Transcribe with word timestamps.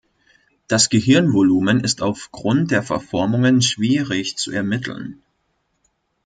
Das 0.67 0.89
Gehirnvolumen 0.89 1.81
ist 1.83 2.01
aufgrund 2.01 2.71
der 2.71 2.81
Verformungen 2.81 3.61
schwierig 3.61 4.35
zu 4.35 4.49
ermitteln. 4.51 5.21